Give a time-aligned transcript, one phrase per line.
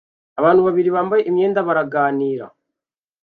[0.39, 2.45] Abantu babiri bambaye imyenda baraganira